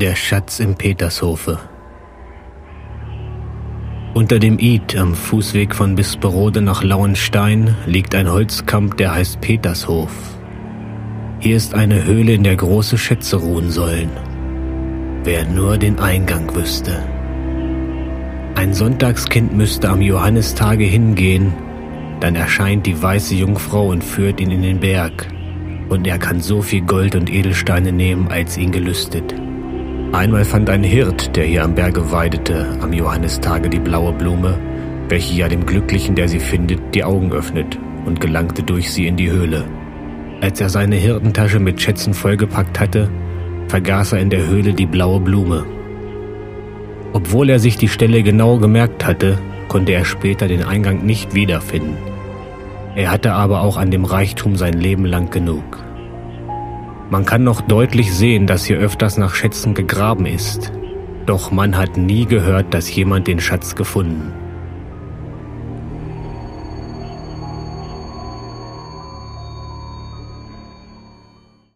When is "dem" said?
4.38-4.60, 35.48-35.66, 53.90-54.06